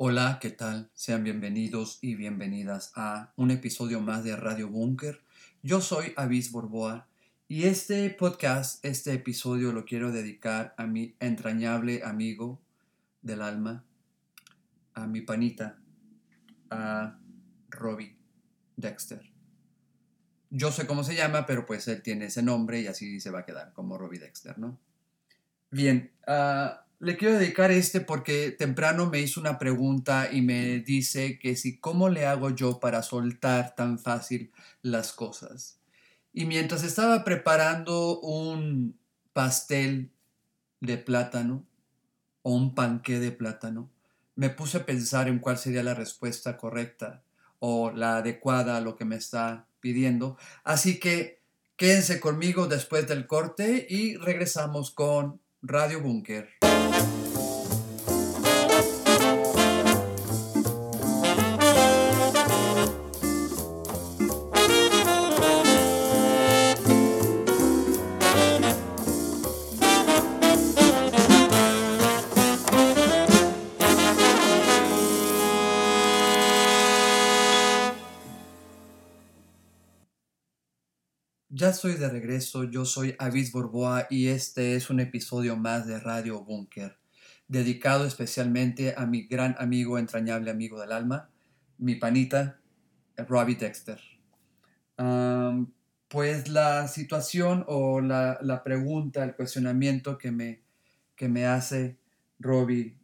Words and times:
Hola, 0.00 0.38
¿qué 0.40 0.50
tal? 0.50 0.92
Sean 0.94 1.24
bienvenidos 1.24 1.98
y 2.00 2.14
bienvenidas 2.14 2.92
a 2.94 3.32
un 3.34 3.50
episodio 3.50 4.00
más 4.00 4.22
de 4.22 4.36
Radio 4.36 4.68
Bunker. 4.68 5.20
Yo 5.64 5.80
soy 5.80 6.12
Avis 6.16 6.52
Borboa 6.52 7.08
y 7.48 7.64
este 7.64 8.08
podcast, 8.10 8.84
este 8.84 9.12
episodio 9.12 9.72
lo 9.72 9.84
quiero 9.84 10.12
dedicar 10.12 10.72
a 10.78 10.86
mi 10.86 11.16
entrañable 11.18 12.02
amigo 12.04 12.60
del 13.22 13.42
alma, 13.42 13.84
a 14.94 15.08
mi 15.08 15.20
panita, 15.22 15.80
a 16.70 17.18
Robbie 17.68 18.16
Dexter. 18.76 19.32
Yo 20.50 20.70
sé 20.70 20.86
cómo 20.86 21.02
se 21.02 21.16
llama, 21.16 21.44
pero 21.44 21.66
pues 21.66 21.88
él 21.88 22.02
tiene 22.02 22.26
ese 22.26 22.44
nombre 22.44 22.80
y 22.80 22.86
así 22.86 23.18
se 23.18 23.32
va 23.32 23.40
a 23.40 23.44
quedar 23.44 23.72
como 23.72 23.98
Robbie 23.98 24.20
Dexter, 24.20 24.60
¿no? 24.60 24.78
Bien, 25.72 26.12
ah, 26.28 26.84
le 27.00 27.16
quiero 27.16 27.38
dedicar 27.38 27.70
este 27.70 28.00
porque 28.00 28.50
temprano 28.50 29.08
me 29.08 29.20
hizo 29.20 29.40
una 29.40 29.58
pregunta 29.58 30.30
y 30.32 30.42
me 30.42 30.80
dice 30.80 31.38
que 31.38 31.54
si 31.54 31.78
cómo 31.78 32.08
le 32.08 32.26
hago 32.26 32.50
yo 32.50 32.80
para 32.80 33.02
soltar 33.02 33.74
tan 33.76 33.98
fácil 33.98 34.52
las 34.82 35.12
cosas. 35.12 35.78
Y 36.32 36.44
mientras 36.44 36.82
estaba 36.82 37.24
preparando 37.24 38.20
un 38.20 38.98
pastel 39.32 40.10
de 40.80 40.98
plátano 40.98 41.64
o 42.42 42.52
un 42.52 42.74
panqué 42.74 43.20
de 43.20 43.32
plátano, 43.32 43.90
me 44.34 44.50
puse 44.50 44.78
a 44.78 44.86
pensar 44.86 45.28
en 45.28 45.38
cuál 45.38 45.58
sería 45.58 45.82
la 45.82 45.94
respuesta 45.94 46.56
correcta 46.56 47.22
o 47.60 47.90
la 47.90 48.18
adecuada 48.18 48.76
a 48.76 48.80
lo 48.80 48.96
que 48.96 49.04
me 49.04 49.16
está 49.16 49.66
pidiendo. 49.80 50.36
Así 50.64 50.98
que 50.98 51.42
quédense 51.76 52.20
conmigo 52.20 52.66
después 52.66 53.06
del 53.06 53.26
corte 53.26 53.86
y 53.88 54.16
regresamos 54.16 54.90
con 54.90 55.40
Radio 55.62 56.00
Bunker. 56.00 56.46
Ya 81.68 81.72
estoy 81.72 81.96
de 81.96 82.08
regreso, 82.08 82.64
yo 82.64 82.86
soy 82.86 83.14
Avis 83.18 83.52
Borboa 83.52 84.06
y 84.08 84.28
este 84.28 84.74
es 84.74 84.88
un 84.88 85.00
episodio 85.00 85.54
más 85.54 85.86
de 85.86 86.00
Radio 86.00 86.42
Bunker, 86.42 86.96
dedicado 87.46 88.06
especialmente 88.06 88.94
a 88.96 89.04
mi 89.04 89.26
gran 89.26 89.54
amigo, 89.58 89.98
entrañable 89.98 90.50
amigo 90.50 90.80
del 90.80 90.92
alma, 90.92 91.28
mi 91.76 91.96
panita, 91.96 92.58
Robbie 93.18 93.56
Dexter. 93.56 94.00
pues 96.08 96.48
la 96.48 96.88
situación 96.88 97.66
o 97.68 98.00
la, 98.00 98.38
la, 98.40 98.64
pregunta, 98.64 99.22
el 99.22 99.36
cuestionamiento 99.36 100.16
que 100.16 100.30
me, 100.30 100.62
que 101.16 101.28
me 101.28 101.44
hace 101.44 101.98
Robbie 102.38 102.96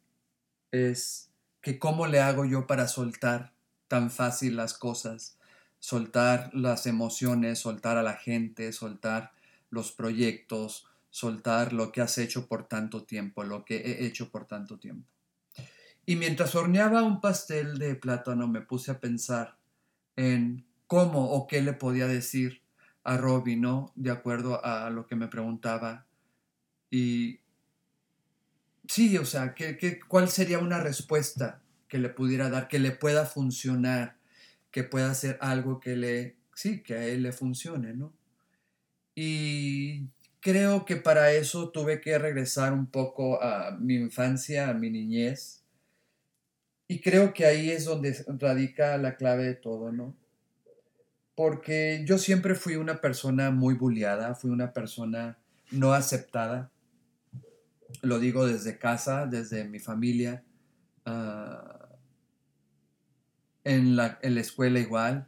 es 0.70 1.30
que 1.60 1.78
cómo 1.78 2.06
le 2.06 2.20
hago 2.20 2.46
yo 2.46 2.66
para 2.66 2.88
soltar 2.88 3.52
tan 3.88 4.10
fácil 4.10 4.56
las 4.56 4.72
cosas 4.72 5.36
soltar 5.84 6.48
las 6.54 6.86
emociones, 6.86 7.58
soltar 7.58 7.98
a 7.98 8.02
la 8.02 8.14
gente, 8.14 8.72
soltar 8.72 9.32
los 9.68 9.92
proyectos, 9.92 10.86
soltar 11.10 11.74
lo 11.74 11.92
que 11.92 12.00
has 12.00 12.16
hecho 12.16 12.48
por 12.48 12.66
tanto 12.68 13.04
tiempo, 13.04 13.44
lo 13.44 13.66
que 13.66 13.76
he 13.76 14.06
hecho 14.06 14.30
por 14.30 14.46
tanto 14.46 14.78
tiempo. 14.78 15.06
Y 16.06 16.16
mientras 16.16 16.54
horneaba 16.54 17.02
un 17.02 17.20
pastel 17.20 17.76
de 17.76 17.96
plátano 17.96 18.48
me 18.48 18.62
puse 18.62 18.92
a 18.92 18.98
pensar 18.98 19.58
en 20.16 20.64
cómo 20.86 21.32
o 21.32 21.46
qué 21.46 21.60
le 21.60 21.74
podía 21.74 22.06
decir 22.06 22.62
a 23.02 23.18
Robbie, 23.18 23.56
¿no? 23.56 23.92
De 23.94 24.10
acuerdo 24.10 24.64
a 24.64 24.88
lo 24.88 25.06
que 25.06 25.16
me 25.16 25.28
preguntaba. 25.28 26.06
Y 26.90 27.40
sí, 28.88 29.18
o 29.18 29.26
sea, 29.26 29.54
¿qué, 29.54 30.00
cuál 30.08 30.30
sería 30.30 30.60
una 30.60 30.80
respuesta 30.80 31.60
que 31.88 31.98
le 31.98 32.08
pudiera 32.08 32.48
dar, 32.48 32.68
que 32.68 32.78
le 32.78 32.92
pueda 32.92 33.26
funcionar 33.26 34.16
que 34.74 34.82
pueda 34.82 35.08
hacer 35.08 35.38
algo 35.40 35.78
que 35.78 35.94
le, 35.94 36.34
sí, 36.52 36.82
que 36.82 36.94
a 36.94 37.06
él 37.06 37.22
le 37.22 37.30
funcione, 37.30 37.94
¿no? 37.94 38.12
Y 39.14 40.08
creo 40.40 40.84
que 40.84 40.96
para 40.96 41.30
eso 41.30 41.70
tuve 41.70 42.00
que 42.00 42.18
regresar 42.18 42.72
un 42.72 42.88
poco 42.88 43.40
a 43.40 43.78
mi 43.78 43.94
infancia, 43.94 44.68
a 44.68 44.74
mi 44.74 44.90
niñez. 44.90 45.62
Y 46.88 47.00
creo 47.00 47.32
que 47.32 47.46
ahí 47.46 47.70
es 47.70 47.84
donde 47.84 48.16
radica 48.26 48.98
la 48.98 49.14
clave 49.14 49.44
de 49.44 49.54
todo, 49.54 49.92
¿no? 49.92 50.16
Porque 51.36 52.02
yo 52.04 52.18
siempre 52.18 52.56
fui 52.56 52.74
una 52.74 53.00
persona 53.00 53.52
muy 53.52 53.74
bulliada, 53.74 54.34
fui 54.34 54.50
una 54.50 54.72
persona 54.72 55.38
no 55.70 55.92
aceptada. 55.92 56.72
Lo 58.02 58.18
digo 58.18 58.44
desde 58.44 58.76
casa, 58.76 59.26
desde 59.26 59.68
mi 59.68 59.78
familia. 59.78 60.42
Uh, 61.06 61.83
en 63.64 63.96
la, 63.96 64.18
escuela 64.22 64.78
igual. 64.78 65.26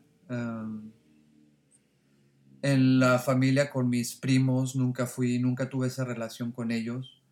en 2.62 3.00
la 3.00 3.18
familia 3.18 3.70
con 3.70 3.88
mis 3.88 4.14
primos 4.14 4.76
nunca 4.76 5.06
fui, 5.06 5.38
nunca 5.38 5.68
tuve 5.68 5.88
esa 5.88 6.04
relación 6.04 6.52
con 6.52 6.70
ellos. 6.70 7.22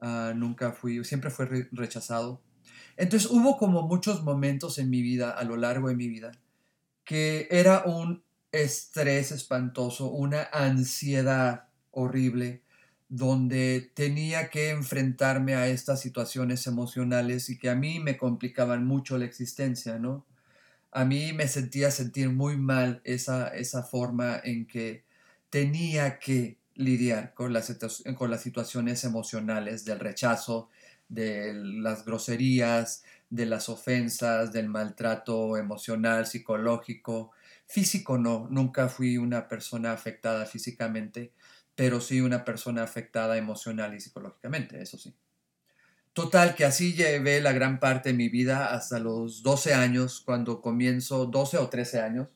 Ah, 0.00 0.32
nunca 0.34 0.72
fui, 0.72 1.02
siempre 1.04 1.30
fue 1.30 1.68
rechazado. 1.72 2.42
Entonces 2.96 3.30
hubo 3.30 3.58
como 3.58 3.82
muchos 3.82 4.22
momentos 4.22 4.78
en 4.78 4.90
mi 4.90 5.02
vida, 5.02 5.30
a 5.30 5.44
lo 5.44 5.56
largo 5.56 5.88
de 5.88 5.96
mi 5.96 6.08
vida, 6.08 6.32
que 7.04 7.46
era 7.50 7.84
un 7.84 8.24
estrés 8.52 9.32
espantoso, 9.32 10.10
una 10.10 10.48
ansiedad 10.52 11.68
horrible, 11.90 12.62
donde 13.08 13.92
tenía 13.94 14.50
que 14.50 14.70
enfrentarme 14.70 15.54
a 15.54 15.68
estas 15.68 16.00
situaciones 16.00 16.66
emocionales 16.66 17.50
y 17.50 17.58
que 17.58 17.70
a 17.70 17.76
mí 17.76 18.00
me 18.00 18.16
complicaban 18.16 18.84
mucho 18.84 19.16
la 19.18 19.26
existencia, 19.26 19.98
¿no? 19.98 20.26
A 20.96 21.04
mí 21.04 21.34
me 21.34 21.46
sentía 21.46 21.90
sentir 21.90 22.30
muy 22.30 22.56
mal 22.56 23.02
esa, 23.04 23.48
esa 23.48 23.82
forma 23.82 24.40
en 24.42 24.66
que 24.66 25.04
tenía 25.50 26.18
que 26.18 26.58
lidiar 26.74 27.34
con 27.34 27.52
las, 27.52 27.76
con 28.16 28.30
las 28.30 28.40
situaciones 28.42 29.04
emocionales 29.04 29.84
del 29.84 30.00
rechazo, 30.00 30.70
de 31.08 31.52
las 31.54 32.06
groserías, 32.06 33.04
de 33.28 33.44
las 33.44 33.68
ofensas, 33.68 34.52
del 34.52 34.70
maltrato 34.70 35.58
emocional, 35.58 36.26
psicológico. 36.26 37.32
Físico 37.66 38.16
no, 38.16 38.48
nunca 38.50 38.88
fui 38.88 39.18
una 39.18 39.48
persona 39.48 39.92
afectada 39.92 40.46
físicamente, 40.46 41.30
pero 41.74 42.00
sí 42.00 42.22
una 42.22 42.42
persona 42.42 42.82
afectada 42.82 43.36
emocional 43.36 43.94
y 43.94 44.00
psicológicamente, 44.00 44.80
eso 44.80 44.96
sí. 44.96 45.14
Total, 46.16 46.54
que 46.54 46.64
así 46.64 46.94
llevé 46.94 47.42
la 47.42 47.52
gran 47.52 47.78
parte 47.78 48.08
de 48.08 48.14
mi 48.14 48.30
vida 48.30 48.74
hasta 48.74 48.98
los 48.98 49.42
12 49.42 49.74
años, 49.74 50.22
cuando 50.24 50.62
comienzo, 50.62 51.26
12 51.26 51.58
o 51.58 51.68
13 51.68 52.00
años, 52.00 52.28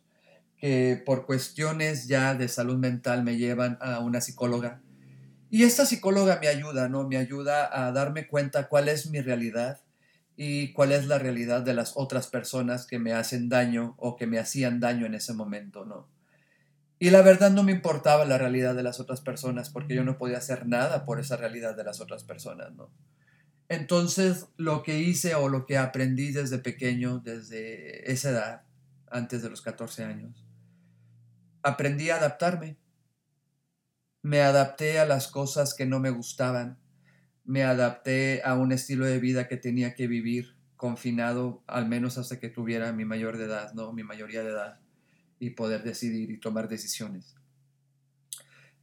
que 0.58 1.02
por 1.06 1.24
cuestiones 1.24 2.06
ya 2.06 2.34
de 2.34 2.48
salud 2.48 2.76
mental 2.76 3.24
me 3.24 3.38
llevan 3.38 3.78
a 3.80 4.00
una 4.00 4.20
psicóloga. 4.20 4.82
Y 5.48 5.62
esta 5.62 5.86
psicóloga 5.86 6.38
me 6.42 6.48
ayuda, 6.48 6.90
¿no? 6.90 7.08
Me 7.08 7.16
ayuda 7.16 7.70
a 7.72 7.90
darme 7.90 8.26
cuenta 8.26 8.68
cuál 8.68 8.90
es 8.90 9.08
mi 9.08 9.22
realidad 9.22 9.80
y 10.36 10.74
cuál 10.74 10.92
es 10.92 11.06
la 11.06 11.18
realidad 11.18 11.62
de 11.62 11.72
las 11.72 11.94
otras 11.96 12.26
personas 12.26 12.84
que 12.84 12.98
me 12.98 13.14
hacen 13.14 13.48
daño 13.48 13.94
o 13.96 14.14
que 14.14 14.26
me 14.26 14.38
hacían 14.38 14.78
daño 14.78 15.06
en 15.06 15.14
ese 15.14 15.32
momento, 15.32 15.86
¿no? 15.86 16.06
Y 16.98 17.08
la 17.08 17.22
verdad 17.22 17.50
no 17.50 17.62
me 17.62 17.72
importaba 17.72 18.26
la 18.26 18.36
realidad 18.36 18.74
de 18.74 18.82
las 18.82 19.00
otras 19.00 19.22
personas 19.22 19.70
porque 19.70 19.94
yo 19.94 20.04
no 20.04 20.18
podía 20.18 20.36
hacer 20.36 20.66
nada 20.66 21.06
por 21.06 21.18
esa 21.18 21.38
realidad 21.38 21.74
de 21.74 21.84
las 21.84 22.02
otras 22.02 22.24
personas, 22.24 22.74
¿no? 22.74 22.90
Entonces, 23.70 24.48
lo 24.56 24.82
que 24.82 24.98
hice 24.98 25.36
o 25.36 25.48
lo 25.48 25.64
que 25.64 25.78
aprendí 25.78 26.32
desde 26.32 26.58
pequeño, 26.58 27.20
desde 27.20 28.10
esa 28.10 28.30
edad, 28.30 28.62
antes 29.08 29.42
de 29.42 29.48
los 29.48 29.62
14 29.62 30.02
años, 30.02 30.44
aprendí 31.62 32.10
a 32.10 32.16
adaptarme. 32.16 32.78
Me 34.22 34.40
adapté 34.40 34.98
a 34.98 35.06
las 35.06 35.28
cosas 35.28 35.72
que 35.72 35.86
no 35.86 36.00
me 36.00 36.10
gustaban. 36.10 36.80
Me 37.44 37.62
adapté 37.62 38.42
a 38.44 38.56
un 38.56 38.72
estilo 38.72 39.06
de 39.06 39.20
vida 39.20 39.46
que 39.46 39.56
tenía 39.56 39.94
que 39.94 40.08
vivir 40.08 40.56
confinado 40.76 41.62
al 41.68 41.86
menos 41.86 42.18
hasta 42.18 42.40
que 42.40 42.48
tuviera 42.48 42.92
mi 42.92 43.04
mayor 43.04 43.38
de 43.38 43.44
edad, 43.44 43.72
¿no? 43.74 43.92
Mi 43.92 44.02
mayoría 44.02 44.42
de 44.42 44.50
edad 44.50 44.80
y 45.38 45.50
poder 45.50 45.84
decidir 45.84 46.32
y 46.32 46.40
tomar 46.40 46.68
decisiones. 46.68 47.36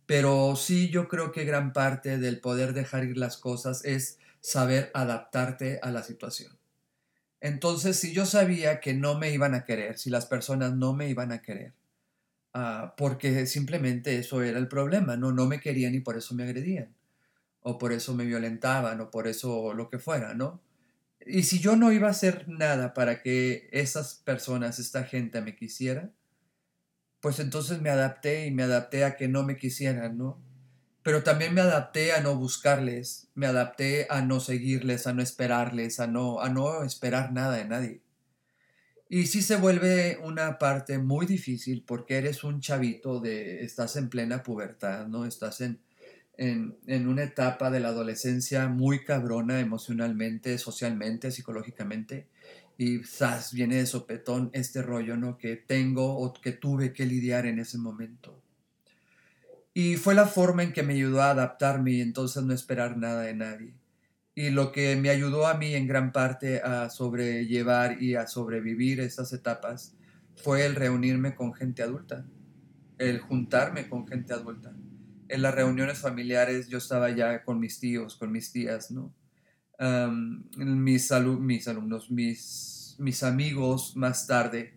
Pero 0.05 0.55
sí, 0.55 0.89
yo 0.89 1.09
creo 1.09 1.33
que 1.33 1.43
gran 1.43 1.73
parte 1.73 2.19
del 2.19 2.39
poder 2.39 2.71
dejar 2.73 3.03
ir 3.03 3.17
las 3.17 3.35
cosas 3.35 3.83
es 3.83 4.19
saber 4.47 4.91
adaptarte 4.93 5.77
a 5.81 5.91
la 5.91 6.03
situación. 6.03 6.57
Entonces, 7.41 7.99
si 7.99 8.13
yo 8.13 8.25
sabía 8.25 8.79
que 8.79 8.93
no 8.93 9.19
me 9.19 9.33
iban 9.33 9.53
a 9.53 9.65
querer, 9.65 9.97
si 9.97 10.09
las 10.09 10.25
personas 10.25 10.73
no 10.73 10.93
me 10.93 11.09
iban 11.09 11.33
a 11.33 11.41
querer, 11.41 11.73
ah, 12.53 12.93
porque 12.95 13.45
simplemente 13.45 14.17
eso 14.17 14.41
era 14.41 14.57
el 14.57 14.69
problema, 14.69 15.17
¿no? 15.17 15.33
no 15.33 15.47
me 15.47 15.59
querían 15.59 15.95
y 15.95 15.99
por 15.99 16.15
eso 16.15 16.33
me 16.33 16.43
agredían, 16.43 16.95
o 17.59 17.77
por 17.77 17.91
eso 17.91 18.13
me 18.13 18.23
violentaban, 18.23 19.01
o 19.01 19.11
por 19.11 19.27
eso 19.27 19.73
lo 19.73 19.89
que 19.89 19.99
fuera, 19.99 20.33
¿no? 20.33 20.61
Y 21.25 21.43
si 21.43 21.59
yo 21.59 21.75
no 21.75 21.91
iba 21.91 22.07
a 22.07 22.11
hacer 22.11 22.47
nada 22.47 22.93
para 22.93 23.21
que 23.21 23.67
esas 23.73 24.15
personas, 24.23 24.79
esta 24.79 25.03
gente 25.03 25.41
me 25.41 25.57
quisiera, 25.57 26.09
pues 27.19 27.39
entonces 27.39 27.81
me 27.81 27.89
adapté 27.89 28.47
y 28.47 28.51
me 28.51 28.63
adapté 28.63 29.03
a 29.03 29.17
que 29.17 29.27
no 29.27 29.43
me 29.43 29.57
quisieran, 29.57 30.17
¿no? 30.17 30.41
Pero 31.07 31.23
también 31.23 31.53
me 31.53 31.61
adapté 31.61 32.11
a 32.11 32.19
no 32.19 32.35
buscarles, 32.35 33.29
me 33.33 33.47
adapté 33.47 34.07
a 34.09 34.21
no 34.21 34.41
seguirles, 34.41 35.07
a 35.07 35.13
no 35.13 35.21
esperarles, 35.21 36.01
a 36.01 36.07
no, 36.07 36.41
a 36.41 36.49
no 36.49 36.83
esperar 36.83 37.31
nada 37.31 37.55
de 37.55 37.63
nadie. 37.63 38.01
Y 39.07 39.27
sí 39.27 39.41
se 39.41 39.55
vuelve 39.55 40.19
una 40.21 40.57
parte 40.57 40.97
muy 40.97 41.25
difícil 41.25 41.81
porque 41.87 42.17
eres 42.17 42.43
un 42.43 42.59
chavito 42.59 43.21
de, 43.21 43.63
estás 43.63 43.95
en 43.95 44.09
plena 44.09 44.43
pubertad, 44.43 45.07
¿no? 45.07 45.23
Estás 45.25 45.61
en, 45.61 45.79
en, 46.35 46.75
en 46.87 47.07
una 47.07 47.23
etapa 47.23 47.71
de 47.71 47.79
la 47.79 47.87
adolescencia 47.87 48.67
muy 48.67 49.05
cabrona 49.05 49.61
emocionalmente, 49.61 50.57
socialmente, 50.57 51.31
psicológicamente 51.31 52.27
y 52.77 53.01
¡zas! 53.05 53.53
viene 53.53 53.77
de 53.77 53.85
sopetón 53.85 54.49
este 54.51 54.81
rollo, 54.81 55.15
¿no? 55.15 55.37
Que 55.37 55.55
tengo 55.55 56.17
o 56.17 56.33
que 56.33 56.51
tuve 56.51 56.91
que 56.91 57.05
lidiar 57.05 57.45
en 57.45 57.59
ese 57.59 57.77
momento. 57.77 58.43
Y 59.77 59.95
fue 59.97 60.15
la 60.15 60.25
forma 60.25 60.63
en 60.63 60.73
que 60.73 60.81
me 60.81 60.95
ayudó 60.95 61.21
a 61.21 61.29
adaptarme 61.29 61.91
y 61.91 62.01
entonces 62.01 62.41
no 62.41 62.51
esperar 62.51 62.97
nada 62.97 63.21
de 63.21 63.35
nadie. 63.35 63.75
Y 64.33 64.49
lo 64.49 64.71
que 64.71 64.95
me 64.95 65.11
ayudó 65.11 65.45
a 65.45 65.53
mí 65.53 65.75
en 65.75 65.85
gran 65.85 66.11
parte 66.11 66.61
a 66.61 66.89
sobrellevar 66.89 68.01
y 68.01 68.15
a 68.15 68.25
sobrevivir 68.25 68.99
estas 68.99 69.33
etapas 69.33 69.95
fue 70.35 70.65
el 70.65 70.73
reunirme 70.73 71.35
con 71.35 71.53
gente 71.53 71.83
adulta, 71.83 72.25
el 72.97 73.19
juntarme 73.19 73.87
con 73.87 74.07
gente 74.07 74.33
adulta. 74.33 74.75
En 75.27 75.43
las 75.43 75.53
reuniones 75.53 75.99
familiares 75.99 76.69
yo 76.69 76.79
estaba 76.79 77.11
ya 77.11 77.43
con 77.43 77.59
mis 77.59 77.79
tíos, 77.79 78.15
con 78.15 78.31
mis 78.31 78.51
tías, 78.51 78.89
¿no? 78.89 79.13
mis, 80.57 81.11
mis 81.11 81.67
alumnos, 81.67 82.09
mis, 82.09 82.95
mis 82.97 83.21
amigos 83.21 83.95
más 83.95 84.25
tarde, 84.25 84.76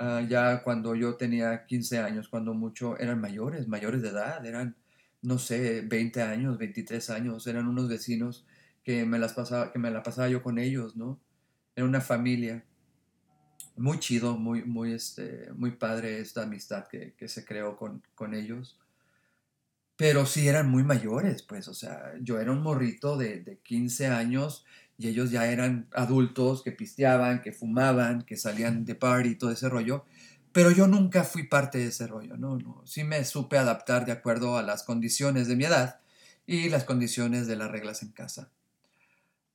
ah, 0.00 0.22
ya 0.28 0.62
cuando 0.64 0.94
yo 0.96 1.16
tenía 1.16 1.66
15 1.66 1.98
años, 2.00 2.28
cuando 2.28 2.54
mucho, 2.54 2.98
eran 2.98 3.20
mayores, 3.20 3.68
mayores 3.68 4.02
de 4.02 4.08
edad, 4.10 4.44
eran, 4.44 4.76
no 5.22 5.38
sé, 5.38 5.82
20 5.82 6.22
años, 6.22 6.58
23 6.58 7.10
años, 7.10 7.46
eran 7.46 7.68
unos 7.68 7.88
vecinos 7.88 8.46
que 8.84 9.04
me, 9.06 9.18
las 9.18 9.34
pasaba, 9.34 9.72
que 9.72 9.78
me 9.78 9.90
la 9.90 10.02
pasaba 10.02 10.28
yo 10.28 10.42
con 10.42 10.58
ellos, 10.58 10.96
¿no? 10.96 11.20
Era 11.76 11.86
una 11.86 12.00
familia. 12.00 12.64
Muy 13.76 13.98
chido, 14.00 14.36
muy, 14.36 14.64
muy, 14.64 14.92
este, 14.92 15.50
muy 15.54 15.72
padre 15.72 16.20
esta 16.20 16.42
amistad 16.42 16.88
que, 16.88 17.14
que 17.14 17.28
se 17.28 17.44
creó 17.44 17.76
con, 17.76 18.02
con 18.14 18.34
ellos 18.34 18.80
pero 20.00 20.24
sí 20.24 20.48
eran 20.48 20.70
muy 20.70 20.82
mayores, 20.82 21.42
pues, 21.42 21.68
o 21.68 21.74
sea, 21.74 22.14
yo 22.22 22.40
era 22.40 22.52
un 22.52 22.62
morrito 22.62 23.18
de, 23.18 23.40
de 23.40 23.58
15 23.58 24.06
años 24.06 24.64
y 25.00 25.08
ellos 25.08 25.30
ya 25.30 25.50
eran 25.50 25.88
adultos 25.94 26.62
que 26.62 26.72
pisteaban, 26.72 27.40
que 27.40 27.52
fumaban, 27.52 28.20
que 28.20 28.36
salían 28.36 28.84
de 28.84 28.94
party 28.94 29.30
y 29.30 29.34
todo 29.34 29.50
ese 29.50 29.70
rollo, 29.70 30.04
pero 30.52 30.70
yo 30.70 30.86
nunca 30.86 31.24
fui 31.24 31.44
parte 31.44 31.78
de 31.78 31.86
ese 31.86 32.06
rollo, 32.06 32.36
¿no? 32.36 32.58
no 32.58 32.82
sí 32.84 33.02
me 33.02 33.24
supe 33.24 33.56
adaptar 33.56 34.04
de 34.04 34.12
acuerdo 34.12 34.58
a 34.58 34.62
las 34.62 34.82
condiciones 34.82 35.48
de 35.48 35.56
mi 35.56 35.64
edad 35.64 36.00
y 36.46 36.68
las 36.68 36.84
condiciones 36.84 37.46
de 37.46 37.56
las 37.56 37.70
reglas 37.70 38.02
en 38.02 38.10
casa. 38.10 38.50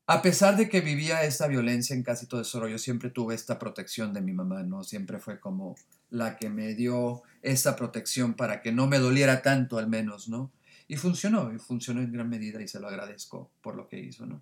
A 0.07 0.23
pesar 0.23 0.57
de 0.57 0.67
que 0.67 0.81
vivía 0.81 1.23
esta 1.25 1.45
violencia 1.45 1.95
en 1.95 2.01
casi 2.01 2.25
todo 2.25 2.41
ese 2.41 2.59
rollo, 2.59 2.79
siempre 2.79 3.11
tuve 3.11 3.35
esta 3.35 3.59
protección 3.59 4.13
de 4.13 4.21
mi 4.21 4.33
mamá, 4.33 4.63
¿no? 4.63 4.83
Siempre 4.83 5.19
fue 5.19 5.39
como 5.39 5.75
la 6.09 6.37
que 6.37 6.49
me 6.49 6.73
dio 6.73 7.21
esa 7.43 7.75
protección 7.75 8.33
para 8.33 8.63
que 8.63 8.71
no 8.71 8.87
me 8.87 8.97
doliera 8.97 9.43
tanto 9.43 9.77
al 9.77 9.87
menos, 9.87 10.27
¿no? 10.27 10.51
Y 10.87 10.97
funcionó, 10.97 11.53
y 11.53 11.59
funcionó 11.59 12.01
en 12.01 12.11
gran 12.11 12.29
medida 12.29 12.61
y 12.63 12.67
se 12.67 12.79
lo 12.79 12.87
agradezco 12.87 13.51
por 13.61 13.75
lo 13.75 13.87
que 13.87 13.99
hizo, 13.99 14.25
¿no? 14.25 14.41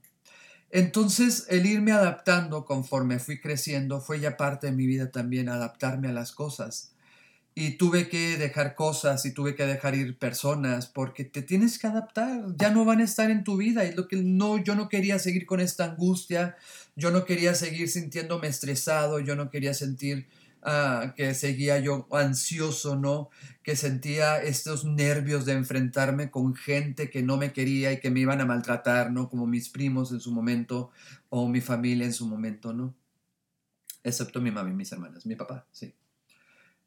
Entonces, 0.76 1.46
el 1.50 1.68
irme 1.68 1.92
adaptando 1.92 2.66
conforme 2.66 3.20
fui 3.20 3.40
creciendo 3.40 4.02
fue 4.02 4.20
ya 4.20 4.38
parte 4.38 4.66
de 4.66 4.74
mi 4.74 4.88
vida 4.88 5.12
también, 5.12 5.48
adaptarme 5.48 6.08
a 6.08 6.14
las 6.14 6.32
cosas. 6.32 6.94
Y 7.54 7.78
tuve 7.78 8.10
que 8.10 8.40
dejar 8.40 8.74
cosas 8.74 9.24
y 9.28 9.34
tuve 9.34 9.54
que 9.54 9.68
dejar 9.68 9.94
ir 9.94 10.18
personas 10.18 10.88
porque 10.88 11.26
te 11.26 11.44
tienes 11.44 11.78
que 11.78 11.86
adaptar, 11.86 12.46
ya 12.58 12.72
no 12.72 12.86
van 12.86 13.02
a 13.02 13.04
estar 13.04 13.30
en 13.30 13.44
tu 13.44 13.56
vida. 13.58 13.86
Y 13.86 13.94
lo 13.94 14.08
que 14.08 14.16
no 14.16 14.58
yo 14.58 14.74
no 14.74 14.90
quería 14.90 15.20
seguir 15.20 15.46
con 15.46 15.60
esta 15.60 15.86
angustia, 15.86 16.58
yo 16.96 17.12
no 17.12 17.24
quería 17.24 17.54
seguir 17.54 17.88
sintiéndome 17.88 18.48
estresado, 18.48 19.20
yo 19.20 19.36
no 19.36 19.52
quería 19.52 19.76
sentir 19.76 20.28
uh, 20.66 21.14
que 21.16 21.34
seguía 21.34 21.80
yo 21.80 22.08
ansioso, 22.12 22.96
¿no? 22.96 23.30
Que 23.64 23.76
sentía 23.76 24.42
estos 24.42 24.86
nervios 24.86 25.46
de 25.46 25.54
enfrentarme 25.54 26.32
con 26.32 26.56
gente 26.56 27.10
que 27.10 27.24
no 27.24 27.38
me 27.38 27.54
quería 27.54 27.92
y 27.92 28.00
que 28.00 28.12
me 28.12 28.22
iban 28.22 28.42
a 28.42 28.46
maltratar, 28.46 29.12
¿no? 29.12 29.30
Como 29.30 29.46
mis 29.46 29.70
primos 29.70 30.12
en 30.12 30.20
su 30.20 30.32
momento 30.32 30.92
o 31.30 31.48
mi 31.48 31.62
familia 31.62 32.06
en 32.06 32.14
su 32.14 32.28
momento, 32.28 32.74
¿no? 32.74 32.96
Excepto 34.04 34.42
mi 34.42 34.52
mamá 34.52 34.70
y 34.70 34.74
mis 34.74 34.92
hermanas, 34.92 35.26
mi 35.26 35.36
papá, 35.36 35.66
sí. 35.72 35.94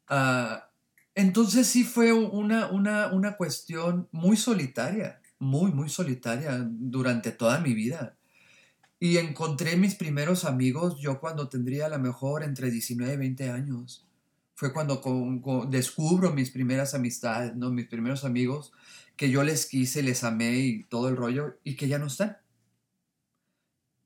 Ah, 0.07 0.69
entonces 1.15 1.67
sí 1.67 1.83
fue 1.83 2.13
una, 2.13 2.67
una, 2.67 3.07
una 3.07 3.37
cuestión 3.37 4.07
muy 4.11 4.37
solitaria, 4.37 5.19
muy, 5.39 5.71
muy 5.71 5.89
solitaria 5.89 6.63
durante 6.69 7.31
toda 7.31 7.59
mi 7.59 7.73
vida. 7.73 8.16
Y 8.99 9.17
encontré 9.17 9.77
mis 9.77 9.95
primeros 9.95 10.43
amigos 10.45 10.99
yo 10.99 11.19
cuando 11.19 11.49
tendría 11.49 11.85
a 11.85 11.89
lo 11.89 11.99
mejor 11.99 12.43
entre 12.43 12.71
19 12.71 13.13
y 13.13 13.17
20 13.17 13.49
años. 13.51 14.05
Fue 14.55 14.73
cuando 14.73 15.01
descubro 15.69 16.33
mis 16.33 16.49
primeras 16.49 16.95
amistades, 16.95 17.55
¿no? 17.55 17.69
mis 17.69 17.87
primeros 17.87 18.25
amigos, 18.25 18.71
que 19.15 19.29
yo 19.29 19.43
les 19.43 19.67
quise, 19.67 20.01
les 20.01 20.23
amé 20.23 20.57
y 20.57 20.83
todo 20.83 21.09
el 21.09 21.15
rollo, 21.15 21.57
y 21.63 21.75
que 21.75 21.87
ya 21.87 21.99
no 21.99 22.07
están. 22.07 22.37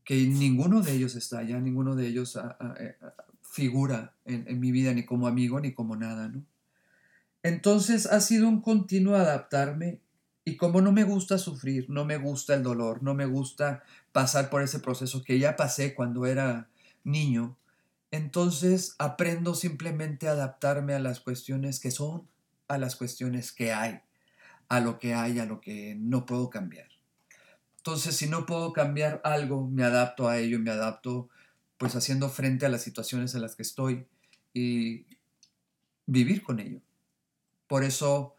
Que 0.04 0.16
ninguno 0.28 0.82
de 0.82 0.92
ellos 0.94 1.16
está, 1.16 1.42
ya 1.44 1.60
ninguno 1.60 1.96
de 1.96 2.08
ellos 2.08 2.36
ah, 2.36 2.58
ah, 2.60 2.76
eh, 2.80 2.98
figura 3.42 4.14
en, 4.26 4.60
mi 4.60 4.72
vida, 4.72 4.94
ni 4.94 5.06
como 5.06 5.28
amigo, 5.28 5.62
ni 5.62 5.74
como 5.74 5.96
nada, 5.96 6.28
¿no? 6.28 6.44
Entonces 7.44 8.06
ha 8.06 8.20
sido 8.20 8.48
un 8.48 8.62
continuo 8.62 9.16
adaptarme 9.16 10.02
y 10.44 10.58
como 10.58 10.82
no 10.82 10.92
me 10.92 11.04
gusta 11.04 11.38
sufrir, 11.38 11.90
no 11.90 12.06
me 12.06 12.18
gusta 12.18 12.56
el 12.56 12.64
dolor, 12.64 13.04
no 13.04 13.14
me 13.14 13.26
gusta 13.26 13.84
pasar 14.12 14.50
por 14.50 14.62
ese 14.64 14.80
proceso 14.80 15.24
que 15.24 15.40
ya 15.40 15.56
pasé 15.56 15.94
cuando 15.94 16.26
era 16.26 16.70
niño, 17.04 17.58
entonces 18.10 18.96
aprendo 18.98 19.54
simplemente 19.56 20.28
a 20.28 20.32
adaptarme 20.32 20.94
a 20.94 21.00
las 21.00 21.20
cuestiones 21.20 21.80
que 21.80 21.92
son, 21.92 22.28
a 22.68 22.78
las 22.78 22.96
cuestiones 22.96 23.52
que 23.52 23.72
hay, 23.72 24.02
a 24.68 24.80
lo 24.80 25.00
que 25.00 25.14
hay, 25.14 25.40
a 25.40 25.46
lo 25.46 25.62
que 25.62 25.96
no 25.96 26.26
puedo 26.26 26.50
cambiar. 26.50 26.88
Entonces, 27.78 28.16
si 28.16 28.28
no 28.28 28.46
puedo 28.46 28.74
cambiar 28.74 29.22
algo, 29.24 29.68
me 29.68 29.84
adapto 29.84 30.28
a 30.28 30.38
ello, 30.38 30.60
me 30.60 30.72
adapto 30.72 31.30
pues 31.78 31.96
haciendo 31.96 32.30
frente 32.30 32.66
a 32.66 32.70
las 32.70 32.84
situaciones 32.84 33.34
en 33.34 33.42
las 33.42 33.56
que 33.56 33.64
estoy 33.64 34.06
y 34.54 35.06
vivir 36.06 36.44
con 36.44 36.60
ello. 36.60 36.80
Por 37.68 37.84
eso 37.84 38.36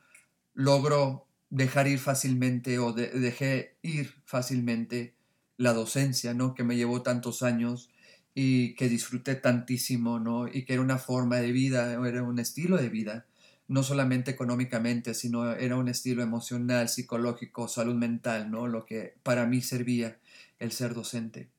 logro 0.54 1.26
dejar 1.52 1.87
ir 1.87 1.99
fácilmente 1.99 2.78
o 2.78 2.94
dejé 2.94 3.76
ir 3.82 4.14
fácilmente 4.25 5.14
la 5.59 5.75
docencia, 5.75 6.32
¿no? 6.32 6.54
Que 6.54 6.64
me 6.64 6.76
llevó 6.76 7.02
tantos 7.02 7.42
años 7.42 7.90
y 8.35 8.75
que 8.75 8.88
disfruté 8.88 9.35
tantísimo, 9.35 10.18
¿no? 10.18 10.49
Y 10.49 10.64
que 10.64 10.73
era 10.73 10.82
una 10.82 10.97
forma 10.97 11.37
de 11.37 11.52
vida, 11.52 11.92
era 12.09 12.23
un 12.23 12.38
estilo 12.38 12.78
de 12.78 12.88
vida, 12.88 13.26
no 13.68 13.82
solamente 13.82 14.30
económicamente, 14.30 15.12
sino 15.12 15.52
era 15.52 15.76
un 15.76 15.88
estilo 15.88 16.23
emocional, 16.23 16.88
psicológico, 16.88 17.68
salud 17.68 17.97
mental, 17.97 18.50
¿no? 18.50 18.66
Lo 18.66 18.87
que 18.87 19.14
para 19.23 19.44
mí 19.47 19.61
servía 19.61 20.18
el 20.59 20.73
ser 20.73 20.94
docente. 20.94 21.50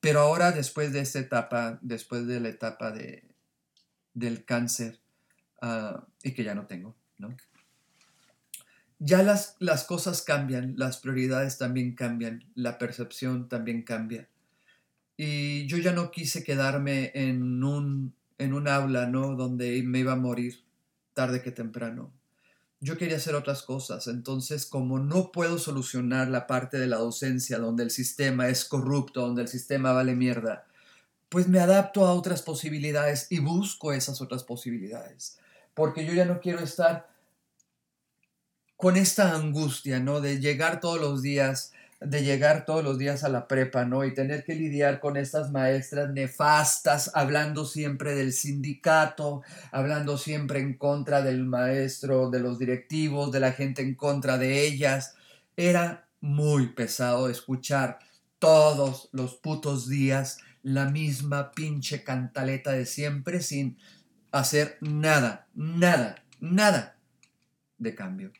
Pero 0.00 0.20
ahora, 0.20 0.50
después 0.50 0.92
de 0.92 1.00
esta 1.00 1.20
etapa, 1.20 1.78
después 1.82 2.26
de 2.26 2.40
la 2.40 2.48
etapa 2.48 2.90
de, 2.90 3.22
del 4.12 4.44
cáncer, 4.44 4.98
ah, 5.62 6.04
y 6.24 6.32
que 6.32 6.42
ya 6.42 6.56
no 6.56 6.66
tengo, 6.66 6.96
¿no? 7.18 7.36
Ya 9.00 9.22
las, 9.22 9.56
las 9.58 9.82
cosas 9.84 10.22
cambian, 10.22 10.74
las 10.76 10.98
prioridades 10.98 11.58
también 11.58 11.96
cambian, 11.96 12.44
la 12.54 12.78
percepción 12.78 13.48
también 13.48 13.82
cambia. 13.82 14.28
Y 15.16 15.66
yo 15.66 15.78
ya 15.78 15.92
no 15.92 16.12
quise 16.12 16.44
quedarme 16.44 17.10
en 17.14 17.64
un, 17.64 18.14
en 18.38 18.54
un 18.54 18.68
aula, 18.68 19.06
¿no? 19.06 19.34
Donde 19.34 19.82
me 19.82 19.98
iba 19.98 20.12
a 20.12 20.16
morir 20.16 20.62
tarde 21.14 21.42
que 21.42 21.50
temprano 21.50 22.12
yo 22.80 22.96
quería 22.96 23.18
hacer 23.18 23.34
otras 23.34 23.62
cosas. 23.62 24.06
Entonces, 24.06 24.66
como 24.66 24.98
no 24.98 25.32
puedo 25.32 25.58
solucionar 25.58 26.28
la 26.28 26.46
parte 26.46 26.78
de 26.78 26.86
la 26.86 26.96
docencia 26.96 27.58
donde 27.58 27.84
el 27.84 27.90
sistema 27.90 28.48
es 28.48 28.64
corrupto, 28.64 29.20
donde 29.20 29.42
el 29.42 29.48
sistema 29.48 29.92
vale 29.92 30.14
mierda, 30.14 30.66
pues 31.28 31.46
me 31.46 31.60
adapto 31.60 32.06
a 32.06 32.14
otras 32.14 32.42
posibilidades 32.42 33.26
y 33.30 33.38
busco 33.38 33.92
esas 33.92 34.20
otras 34.20 34.44
posibilidades. 34.44 35.38
Porque 35.74 36.06
yo 36.06 36.14
ya 36.14 36.24
no 36.24 36.40
quiero 36.40 36.60
estar 36.60 37.09
con 38.80 38.96
esta 38.96 39.34
angustia, 39.34 40.00
¿no? 40.00 40.20
De 40.20 40.40
llegar 40.40 40.80
todos 40.80 41.00
los 41.00 41.22
días 41.22 41.72
de 42.00 42.24
llegar 42.24 42.64
todos 42.64 42.82
los 42.82 42.96
días 42.96 43.24
a 43.24 43.28
la 43.28 43.46
prepa, 43.46 43.84
¿no? 43.84 44.04
Y 44.06 44.14
tener 44.14 44.42
que 44.44 44.54
lidiar 44.54 45.00
con 45.00 45.18
estas 45.18 45.50
maestras 45.50 46.10
nefastas, 46.10 47.10
hablando 47.14 47.66
siempre 47.66 48.14
del 48.14 48.32
sindicato, 48.32 49.42
hablando 49.70 50.16
siempre 50.16 50.60
en 50.60 50.78
contra 50.78 51.20
del 51.20 51.44
maestro, 51.44 52.30
de 52.30 52.40
los 52.40 52.58
directivos, 52.58 53.30
de 53.32 53.40
la 53.40 53.52
gente 53.52 53.82
en 53.82 53.94
contra 53.94 54.38
de 54.38 54.66
ellas. 54.66 55.14
Era 55.58 56.08
muy 56.22 56.68
pesado 56.68 57.28
escuchar 57.28 57.98
todos 58.38 59.10
los 59.12 59.34
putos 59.34 59.86
días 59.86 60.38
la 60.62 60.86
misma 60.86 61.52
pinche 61.52 62.02
cantaleta 62.02 62.72
de 62.72 62.86
siempre 62.86 63.42
sin 63.42 63.76
hacer 64.32 64.78
nada, 64.80 65.48
nada, 65.54 66.24
nada 66.40 66.96
de 67.76 67.94
cambio. 67.94 68.32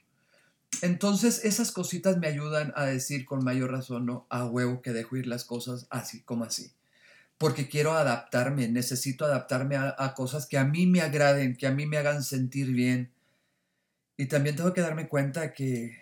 Entonces 0.82 1.44
esas 1.44 1.72
cositas 1.72 2.16
me 2.18 2.26
ayudan 2.26 2.72
a 2.76 2.84
decir 2.84 3.24
con 3.24 3.44
mayor 3.44 3.70
razón, 3.70 4.06
no, 4.06 4.26
a 4.30 4.46
huevo 4.46 4.82
que 4.82 4.92
dejo 4.92 5.16
ir 5.16 5.26
las 5.26 5.44
cosas 5.44 5.86
así 5.90 6.22
como 6.22 6.44
así. 6.44 6.72
Porque 7.38 7.68
quiero 7.68 7.92
adaptarme, 7.92 8.68
necesito 8.68 9.24
adaptarme 9.24 9.76
a, 9.76 9.94
a 9.98 10.14
cosas 10.14 10.46
que 10.46 10.58
a 10.58 10.64
mí 10.64 10.86
me 10.86 11.00
agraden, 11.00 11.56
que 11.56 11.66
a 11.66 11.72
mí 11.72 11.86
me 11.86 11.98
hagan 11.98 12.22
sentir 12.22 12.72
bien. 12.72 13.12
Y 14.16 14.26
también 14.26 14.56
tengo 14.56 14.72
que 14.74 14.82
darme 14.82 15.08
cuenta 15.08 15.52
que, 15.52 15.98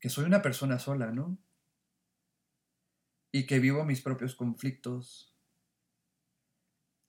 que 0.00 0.08
soy 0.08 0.24
una 0.24 0.42
persona 0.42 0.78
sola, 0.78 1.10
¿no? 1.10 1.36
Y 3.32 3.46
que 3.46 3.58
vivo 3.58 3.84
mis 3.84 4.00
propios 4.00 4.34
conflictos, 4.34 5.34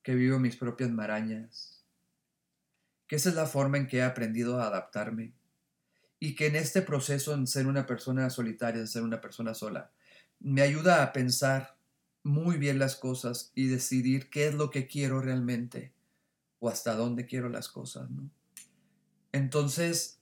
que 0.04 0.16
vivo 0.16 0.40
mis 0.40 0.56
propias 0.56 0.90
marañas, 0.90 1.79
que 3.10 3.16
esa 3.16 3.30
es 3.30 3.36
la 3.36 3.48
forma 3.48 3.78
en 3.78 3.88
que 3.88 3.98
he 3.98 4.04
aprendido 4.04 4.62
a 4.62 4.68
adaptarme 4.68 5.34
y 6.20 6.36
que 6.36 6.46
en 6.46 6.56
este 6.56 6.84
proceso 6.84 7.34
en 7.34 7.48
ser 7.48 7.66
una 7.66 7.88
persona 7.88 8.30
solitaria, 8.30 8.80
en 8.80 8.88
ser 8.88 9.02
una 9.02 9.20
persona 9.20 9.56
sola, 9.56 9.92
me 10.40 10.62
ayuda 10.62 11.02
a 11.02 11.12
pensar 11.12 11.76
muy 12.24 12.58
bien 12.58 12.78
las 12.78 12.96
cosas 12.96 13.52
y 13.56 13.68
decidir 13.68 14.30
qué 14.30 14.48
es 14.48 14.54
lo 14.54 14.70
que 14.70 14.86
quiero 14.86 15.22
realmente 15.22 15.92
o 16.60 16.70
hasta 16.70 16.94
dónde 16.94 17.26
quiero 17.26 17.50
las 17.50 17.68
cosas. 17.68 18.08
Entonces, 19.32 20.20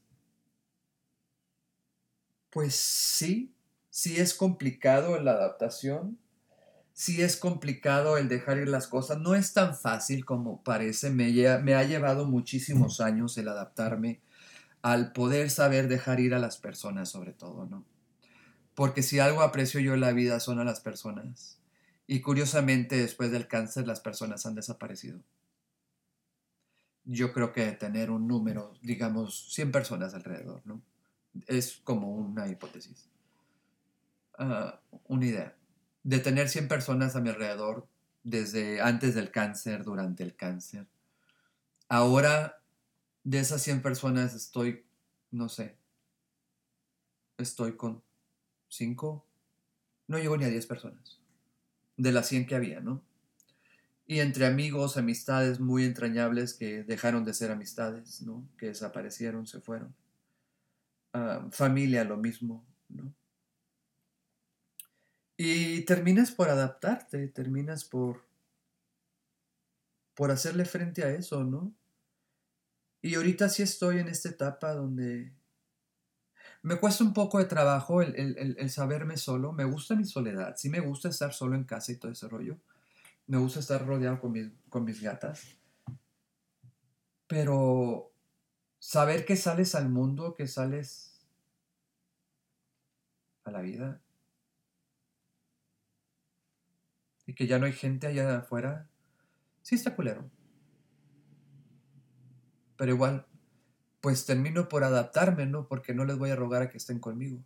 pues 2.50 2.74
sí, 2.74 3.54
sí 3.90 4.16
es 4.16 4.34
complicado 4.34 5.20
la 5.20 5.32
adaptación, 5.32 6.18
sí 6.98 7.22
es 7.22 7.38
complicado 7.38 8.18
el 8.18 8.28
dejar 8.28 8.58
ir 8.58 8.68
las 8.68 8.88
cosas, 8.88 9.20
no 9.20 9.36
es 9.36 9.54
tan 9.54 9.78
fácil 9.78 10.26
como 10.26 10.64
parece, 10.64 11.12
me, 11.12 11.32
me 11.62 11.76
ha 11.76 11.84
llevado 11.84 12.26
muchísimos 12.26 13.02
años 13.02 13.38
el 13.38 13.50
adaptarme 13.50 14.20
al 14.82 15.14
poder 15.14 15.52
saber 15.52 15.90
dejar 15.90 16.20
ir 16.20 16.34
a 16.34 16.40
las 16.40 16.58
personas 16.58 17.10
sobre 17.10 17.34
todo, 17.34 17.68
¿no? 17.68 17.86
Porque 18.74 19.04
si 19.04 19.20
algo 19.20 19.42
aprecio 19.42 19.80
yo 19.80 19.94
en 19.94 20.00
la 20.02 20.12
vida 20.12 20.40
son 20.40 20.60
a 20.60 20.64
las 20.64 20.80
personas. 20.80 21.60
Y 22.08 22.22
curiosamente 22.22 22.98
después 22.98 23.30
del 23.30 23.48
cáncer 23.48 23.86
las 23.86 24.00
personas 24.00 24.48
han 24.48 24.56
desaparecido. 24.56 25.20
Yo 27.04 27.32
creo 27.32 27.54
que 27.54 27.72
tener 27.74 28.10
un 28.10 28.28
número, 28.28 28.74
digamos, 28.82 29.54
100 29.54 29.72
personas 29.72 30.16
alrededor, 30.16 30.64
¿no? 30.66 30.82
Es 31.46 31.80
como 31.84 32.12
una 32.16 32.48
hipótesis, 32.48 33.08
uh, 34.40 34.72
una 35.08 35.26
idea. 35.26 35.57
De 36.08 36.20
tener 36.20 36.48
100 36.48 36.70
personas 36.70 37.18
a 37.18 37.20
mi 37.20 37.28
alrededor 37.28 37.86
desde 38.24 38.80
antes 38.80 39.14
del 39.14 39.30
cáncer, 39.30 39.84
durante 39.84 40.24
el 40.24 40.38
cáncer. 40.38 40.88
Ahora, 41.90 42.62
de 43.26 43.40
esas 43.40 43.62
100 43.62 43.82
personas 43.82 44.34
estoy, 44.34 44.86
no 45.32 45.50
sé, 45.50 45.76
estoy 47.38 47.76
con 47.76 48.02
cinco, 48.70 49.26
no 50.08 50.18
llego 50.18 50.38
ni 50.38 50.46
a 50.46 50.50
10 50.50 50.66
personas, 50.66 51.20
de 51.98 52.14
las 52.14 52.28
100 52.28 52.46
que 52.46 52.56
había, 52.56 52.80
¿no? 52.80 53.04
Y 54.06 54.22
entre 54.22 54.46
amigos, 54.46 54.96
amistades 54.96 55.60
muy 55.60 55.84
entrañables 55.84 56.54
que 56.54 56.84
dejaron 56.84 57.26
de 57.26 57.34
ser 57.34 57.52
amistades, 57.52 58.22
¿no? 58.22 58.48
Que 58.58 58.68
desaparecieron, 58.68 59.46
se 59.46 59.60
fueron. 59.60 59.94
Ah, 61.12 61.46
familia, 61.52 62.06
lo 62.06 62.16
mismo, 62.16 62.66
¿no? 62.88 63.14
Y 65.78 65.82
terminas 65.86 66.32
por 66.32 66.50
adaptarte, 66.50 67.28
terminas 67.28 67.86
por, 67.86 68.26
por 70.16 70.32
hacerle 70.32 70.66
frente 70.66 71.04
a 71.04 71.12
eso, 71.12 71.44
¿no? 71.44 71.72
Y 73.04 73.14
ahorita 73.14 73.48
sí 73.48 73.62
estoy 73.62 74.00
en 74.00 74.08
esta 74.08 74.30
etapa 74.30 74.74
donde 74.74 75.36
me 76.64 76.78
cuesta 76.78 77.04
un 77.04 77.14
poco 77.14 77.38
de 77.38 77.46
trabajo 77.46 78.02
el, 78.02 78.70
saberme 78.72 79.18
solo. 79.18 79.54
Me 79.54 79.66
gusta 79.66 79.96
mi 79.96 80.06
soledad. 80.06 80.56
Sí 80.58 80.68
me 80.68 80.80
gusta 80.80 81.10
estar 81.10 81.32
solo 81.32 81.56
en 81.56 81.66
casa 81.66 81.92
y 81.92 81.98
todo 81.98 82.12
ese 82.12 82.28
rollo. 82.28 82.58
Me 83.28 83.38
gusta 83.38 83.60
estar 83.60 83.86
rodeado 83.86 84.20
con 84.20 84.32
mis, 84.32 84.50
con 84.70 84.84
mis 84.84 85.00
gatas. 85.00 85.60
Pero 87.28 88.12
saber 88.80 89.26
que 89.26 89.36
sales 89.36 89.76
al 89.76 89.90
mundo, 89.90 90.34
que 90.34 90.48
sales 90.48 91.24
a 93.44 93.52
la 93.52 93.62
vida. 93.62 94.02
Y 97.28 97.36
que 97.36 97.46
ya 97.46 97.60
no 97.60 97.68
hay 97.68 97.74
gente 97.74 98.08
allá 98.08 98.40
afuera. 98.40 98.90
Sí 99.62 99.76
está 99.76 99.96
culero. 99.96 100.28
Pero 102.78 102.92
igual, 102.92 103.28
pues 104.02 104.26
termino 104.26 104.70
por 104.70 104.84
adaptarme, 104.84 105.46
¿no? 105.46 105.68
Porque 105.68 105.94
no 105.94 106.06
les 106.06 106.18
voy 106.18 106.32
a 106.32 106.36
rogar 106.36 106.64
a 106.64 106.70
que 106.70 106.78
estén 106.78 107.00
conmigo. 107.00 107.44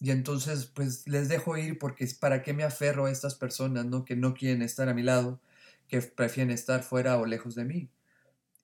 Y 0.00 0.12
entonces, 0.12 0.66
pues 0.66 1.08
les 1.08 1.28
dejo 1.28 1.56
ir 1.56 1.78
porque 1.78 2.06
para 2.20 2.42
qué 2.42 2.52
me 2.52 2.62
aferro 2.64 3.06
a 3.06 3.10
estas 3.10 3.34
personas, 3.34 3.84
¿no? 3.84 4.04
Que 4.04 4.14
no 4.16 4.34
quieren 4.34 4.62
estar 4.62 4.88
a 4.88 4.94
mi 4.94 5.02
lado, 5.02 5.40
que 5.88 6.00
prefieren 6.00 6.52
estar 6.52 6.82
fuera 6.82 7.18
o 7.18 7.26
lejos 7.26 7.54
de 7.56 7.64
mí. 7.64 7.90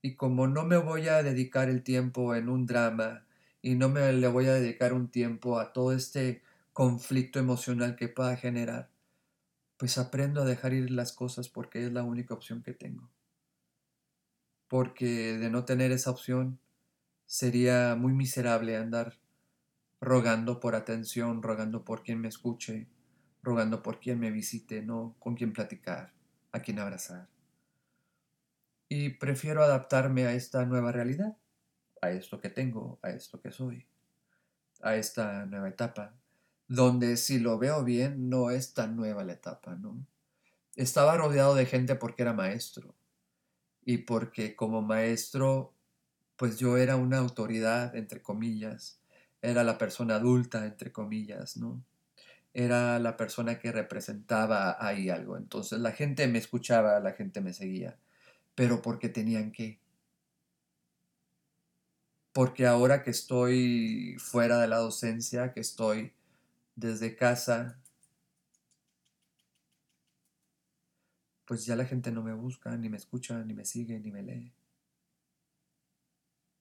Y 0.03 0.17
como 0.17 0.47
no 0.47 0.65
me 0.65 0.77
voy 0.77 1.09
a 1.09 1.23
dedicar 1.23 1.69
el 1.69 1.83
tiempo 1.83 2.35
en 2.35 2.49
un 2.49 2.67
drama 2.67 3.27
y 3.63 3.75
no 3.75 3.89
me 3.89 4.13
le 4.13 4.29
voy 4.29 4.47
a 4.47 4.55
dedicar 4.55 4.93
un 4.93 5.09
tiempo 5.09 5.59
a 5.59 5.73
todo 5.73 5.93
este 5.93 6.43
conflicto 6.73 7.39
emocional 7.39 7.97
que 7.97 8.09
pueda 8.09 8.37
generar, 8.37 8.91
pues 9.77 9.99
aprendo 9.99 10.43
a 10.43 10.45
dejar 10.45 10.73
ir 10.73 10.91
las 10.91 11.13
cosas 11.13 11.49
porque 11.49 11.85
es 11.85 11.93
la 11.93 12.05
única 12.05 12.35
opción 12.35 12.63
que 12.63 12.73
tengo. 12.73 13.11
Porque 14.69 15.37
de 15.39 15.51
no 15.51 15.65
tener 15.65 15.93
esa 15.93 16.11
opción, 16.11 16.59
sería 17.27 17.97
muy 17.97 18.13
miserable 18.13 18.77
andar 18.77 19.19
rogando 20.01 20.61
por 20.61 20.75
atención, 20.75 21.43
rogando 21.43 21.85
por 21.85 22.03
quien 22.03 22.21
me 22.21 22.29
escuche, 22.29 22.89
rogando 23.43 23.83
por 23.83 24.01
quien 24.01 24.21
me 24.21 24.31
visite, 24.31 24.83
no 24.83 25.17
con 25.19 25.35
quien 25.35 25.53
platicar, 25.53 26.13
a 26.53 26.61
quien 26.61 26.79
abrazar. 26.79 27.29
Y 28.89 29.11
prefiero 29.11 29.63
adaptarme 29.63 30.27
a 30.27 30.35
esta 30.35 30.65
nueva 30.67 30.93
realidad, 30.93 31.37
a 32.01 32.11
esto 32.11 32.41
que 32.41 32.51
tengo, 32.51 32.99
a 33.03 33.11
esto 33.11 33.41
que 33.41 33.51
soy, 33.51 33.87
a 34.83 34.97
esta 34.97 35.47
nueva 35.47 35.69
etapa, 35.69 36.15
donde 36.69 37.17
si 37.17 37.39
lo 37.39 37.59
veo 37.59 37.85
bien 37.85 38.29
no 38.29 38.51
es 38.51 38.75
tan 38.75 38.97
nueva 38.97 39.25
la 39.25 39.35
etapa, 39.35 39.75
¿no? 39.77 40.07
Estaba 40.77 41.17
rodeado 41.17 41.55
de 41.55 41.67
gente 41.67 41.95
porque 41.95 42.23
era 42.23 42.33
maestro 42.33 42.95
y 43.85 43.99
porque 43.99 44.57
como 44.57 44.83
maestro 44.83 45.75
pues 46.37 46.59
yo 46.59 46.77
era 46.77 46.97
una 46.97 47.19
autoridad, 47.19 47.95
entre 47.95 48.23
comillas, 48.23 49.01
era 49.43 49.63
la 49.63 49.79
persona 49.79 50.17
adulta, 50.17 50.67
entre 50.67 50.93
comillas, 50.93 51.57
¿no? 51.57 51.85
Era 52.55 52.99
la 52.99 53.17
persona 53.17 53.59
que 53.59 53.73
representaba 53.73 54.77
ahí 54.85 55.11
algo. 55.11 55.37
Entonces 55.37 55.81
la 55.81 55.93
gente 55.93 56.27
me 56.29 56.39
escuchaba, 56.39 57.01
la 57.01 57.13
gente 57.13 57.41
me 57.41 57.53
seguía, 57.53 57.99
pero 58.55 58.83
porque 58.83 59.09
tenían 59.09 59.53
que. 59.53 59.81
Porque 62.33 62.67
ahora 62.67 63.03
que 63.03 63.11
estoy 63.11 64.17
fuera 64.19 64.59
de 64.59 64.67
la 64.67 64.79
docencia, 64.79 65.53
que 65.53 65.61
estoy 65.61 66.13
desde 66.77 67.17
casa, 67.17 67.81
pues 71.47 71.67
ya 71.67 71.77
la 71.77 71.85
gente 71.85 72.11
no 72.11 72.23
me 72.23 72.33
busca, 72.33 72.77
ni 72.77 72.89
me 72.89 72.97
escucha, 72.97 73.43
ni 73.45 73.55
me 73.55 73.65
sigue, 73.65 74.01
ni 74.01 74.11
me 74.11 74.23
lee 74.23 74.55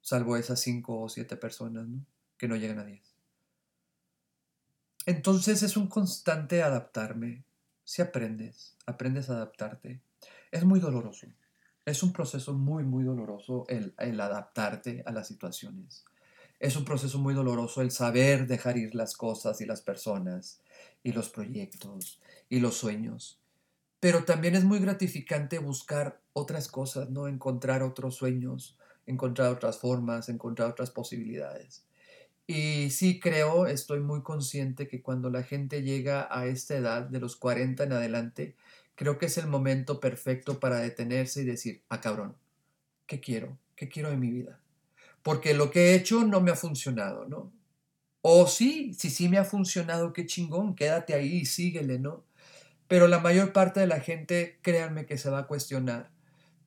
salvo 0.04 0.36
esas 0.38 0.60
cinco 0.60 1.02
o 1.02 1.10
siete 1.10 1.38
personas, 1.38 1.88
¿no? 1.88 2.06
Que 2.38 2.48
no 2.48 2.56
llegan 2.56 2.78
a 2.78 2.86
diez. 2.86 3.16
Entonces 5.06 5.64
es 5.64 5.76
un 5.76 5.88
constante 5.88 6.62
adaptarme. 6.62 7.46
Si 7.84 8.02
aprendes, 8.02 8.78
aprendes 8.86 9.30
a 9.30 9.34
adaptarte. 9.34 10.02
Es 10.52 10.64
muy 10.64 10.80
doloroso. 10.80 11.28
Es 11.86 12.04
un 12.04 12.14
proceso 12.14 12.54
muy, 12.54 12.84
muy 12.84 13.04
doloroso 13.04 13.66
el, 13.68 13.94
el 13.98 14.20
adaptarte 14.22 15.04
a 15.06 15.12
las 15.12 15.28
situaciones. 15.28 16.06
Es 16.64 16.78
un 16.78 16.86
proceso 16.86 17.20
muy 17.20 17.34
doloroso 17.34 17.82
el 17.82 17.92
saber 17.92 18.48
dejar 18.48 18.78
ir 18.78 18.96
las 18.96 19.18
cosas 19.18 19.60
y 19.60 19.66
las 19.66 19.82
personas 19.82 20.62
y 21.04 21.12
los 21.12 21.28
proyectos 21.28 22.22
y 22.48 22.62
los 22.62 22.76
sueños. 22.78 23.38
Pero 24.00 24.24
también 24.24 24.56
es 24.56 24.64
muy 24.64 24.80
gratificante 24.80 25.60
buscar 25.60 26.22
otras 26.32 26.70
cosas, 26.70 27.10
¿no? 27.10 27.28
Encontrar 27.28 27.84
otros 27.84 28.16
sueños, 28.16 28.78
encontrar 29.06 29.52
otras 29.52 29.78
formas, 29.78 30.30
encontrar 30.30 30.70
otras 30.70 30.90
posibilidades. 30.90 31.84
Y 32.48 32.92
sí 32.92 33.20
creo, 33.20 33.68
estoy 33.68 34.00
muy 34.00 34.22
consciente 34.22 34.88
que 34.88 35.02
cuando 35.02 35.30
la 35.30 35.44
gente 35.44 35.84
llega 35.84 36.30
a 36.32 36.46
esta 36.46 36.78
edad, 36.78 37.02
de 37.02 37.20
los 37.20 37.36
40 37.36 37.84
en 37.84 37.92
adelante, 37.92 38.56
creo 38.96 39.18
que 39.18 39.26
es 39.26 39.38
el 39.38 39.48
momento 39.48 40.00
perfecto 40.00 40.62
para 40.62 40.78
detenerse 40.78 41.42
y 41.42 41.46
decir, 41.46 41.82
ah 41.90 42.00
cabrón, 42.00 42.38
¿qué 43.06 43.20
quiero? 43.20 43.58
¿Qué 43.76 43.90
quiero 43.90 44.12
de 44.12 44.16
mi 44.16 44.32
vida? 44.32 44.63
Porque 45.24 45.54
lo 45.54 45.72
que 45.72 45.92
he 45.92 45.96
hecho 45.96 46.26
no 46.26 46.42
me 46.42 46.52
ha 46.52 46.56
funcionado, 46.56 47.26
¿no? 47.28 47.54
O 48.22 48.48
sí, 48.48 48.94
si 48.94 49.10
sí 49.10 49.30
me 49.30 49.38
ha 49.38 49.46
funcionado, 49.46 50.14
qué 50.14 50.26
chingón, 50.26 50.76
quédate 50.76 51.14
ahí 51.14 51.38
y 51.40 51.46
síguele, 51.46 52.00
¿no? 52.00 52.26
Pero 52.88 53.08
la 53.08 53.20
mayor 53.20 53.54
parte 53.54 53.80
de 53.80 53.88
la 53.88 54.00
gente, 54.00 54.60
créanme 54.62 55.06
que 55.06 55.18
se 55.18 55.30
va 55.30 55.40
a 55.40 55.48
cuestionar, 55.48 56.12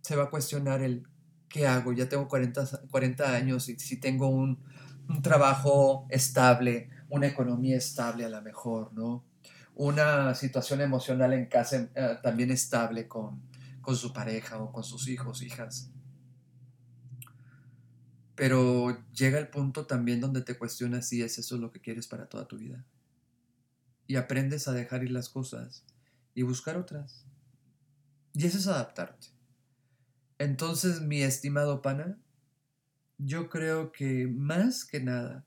se 0.02 0.16
va 0.16 0.24
a 0.24 0.30
cuestionar 0.30 0.82
el 0.82 1.06
qué 1.48 1.66
hago, 1.66 1.92
ya 1.92 2.08
tengo 2.08 2.28
40, 2.28 2.88
40 2.90 3.34
años 3.34 3.68
y 3.68 3.78
si 3.78 3.98
tengo 3.98 4.28
un, 4.28 4.58
un 5.08 5.22
trabajo 5.22 6.06
estable, 6.10 6.90
una 7.08 7.26
economía 7.26 7.76
estable 7.76 8.24
a 8.24 8.28
lo 8.28 8.42
mejor, 8.42 8.92
¿no? 8.92 9.24
Una 9.74 10.34
situación 10.34 10.80
emocional 10.80 11.32
en 11.32 11.46
casa 11.46 11.88
eh, 11.94 12.18
también 12.22 12.50
estable 12.50 13.06
con, 13.08 13.42
con 13.80 13.96
su 13.96 14.12
pareja 14.12 14.58
o 14.58 14.72
con 14.72 14.84
sus 14.84 15.08
hijos, 15.08 15.42
hijas. 15.42 15.90
Pero 18.36 19.02
llega 19.12 19.38
el 19.38 19.48
punto 19.48 19.86
también 19.86 20.20
donde 20.20 20.42
te 20.42 20.56
cuestionas 20.56 21.08
si 21.08 21.22
es 21.22 21.38
eso 21.38 21.56
lo 21.56 21.72
que 21.72 21.80
quieres 21.80 22.06
para 22.06 22.28
toda 22.28 22.46
tu 22.46 22.58
vida. 22.58 22.84
Y 24.06 24.16
aprendes 24.16 24.68
a 24.68 24.72
dejar 24.72 25.02
ir 25.02 25.10
las 25.10 25.28
cosas 25.28 25.84
y 26.34 26.42
buscar 26.42 26.76
otras. 26.76 27.24
Y 28.34 28.46
eso 28.46 28.58
es 28.58 28.66
adaptarte. 28.66 29.28
Entonces, 30.38 31.00
mi 31.00 31.22
estimado 31.22 31.80
pana, 31.80 32.18
yo 33.16 33.48
creo 33.48 33.90
que 33.90 34.26
más 34.26 34.84
que 34.84 35.00
nada, 35.00 35.46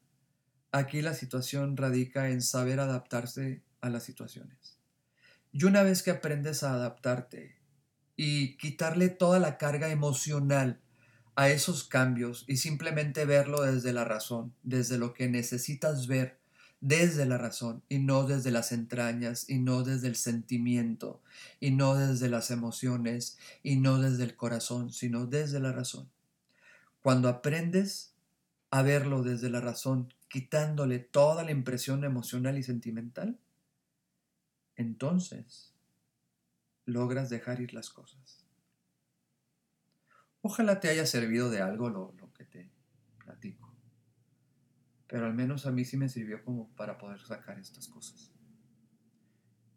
aquí 0.72 1.04
la 1.04 1.14
situación 1.14 1.78
radica 1.78 2.30
en 2.30 2.42
saber 2.42 2.80
adaptarse 2.80 3.62
a 3.82 3.90
las 3.90 4.04
situaciones. 4.04 4.80
Y 5.52 5.66
una 5.66 5.84
vez 5.84 6.02
que 6.02 6.12
aprendes 6.12 6.64
a 6.64 6.74
adaptarte 6.74 7.56
y 8.16 8.58
quitarle 8.58 9.10
toda 9.10 9.40
la 9.40 9.60
carga 9.60 9.90
emocional 9.90 10.82
a 11.36 11.50
esos 11.50 11.84
cambios 11.84 12.46
y 12.48 12.58
simplemente 12.58 13.26
verlo 13.26 13.62
desde 13.62 13.94
la 13.94 14.06
razón, 14.06 14.54
desde 14.64 14.98
lo 14.98 15.14
que 15.14 15.30
necesitas 15.30 16.08
ver, 16.08 16.40
desde 16.82 17.26
la 17.26 17.38
razón 17.38 17.84
y 17.90 18.00
no 18.00 18.24
desde 18.24 18.52
las 18.52 18.72
entrañas 18.72 19.50
y 19.50 19.60
no 19.60 19.84
desde 19.84 20.08
el 20.08 20.16
sentimiento 20.16 21.22
y 21.60 21.72
no 21.72 21.96
desde 21.96 22.30
las 22.30 22.52
emociones 22.52 23.38
y 23.64 23.78
no 23.78 24.00
desde 24.00 24.24
el 24.24 24.36
corazón, 24.36 24.92
sino 24.92 25.26
desde 25.26 25.60
la 25.60 25.72
razón. 25.72 26.10
Cuando 27.02 27.30
aprendes 27.30 28.14
a 28.72 28.82
verlo 28.82 29.24
desde 29.24 29.50
la 29.50 29.62
razón, 29.62 30.14
quitándole 30.28 31.00
toda 31.00 31.44
la 31.44 31.52
impresión 31.52 32.04
emocional 32.04 32.58
y 32.58 32.64
sentimental, 32.64 33.38
entonces 34.76 35.74
logras 36.86 37.30
dejar 37.30 37.62
ir 37.62 37.74
las 37.74 37.90
cosas. 37.90 38.49
Ojalá 40.42 40.80
te 40.80 40.90
haya 40.90 41.06
servido 41.06 41.50
de 41.50 41.62
algo 41.62 41.90
lo, 41.90 42.16
que 42.34 42.46
te 42.46 42.70
platico. 43.24 43.74
Pero 45.08 45.26
al 45.26 45.34
menos 45.34 45.66
a 45.66 45.72
mí 45.72 45.84
sí 45.84 45.98
me 45.98 46.08
sirvió 46.08 46.44
como 46.44 46.70
para 46.76 46.98
poder 46.98 47.20
sacar 47.20 47.60
estas 47.60 47.88
cosas. 47.88 48.32